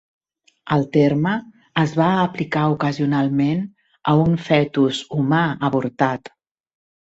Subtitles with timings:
[0.75, 1.33] El terme
[1.81, 3.61] es va aplicar ocasionalment
[4.13, 6.35] a un fetus humà avortat.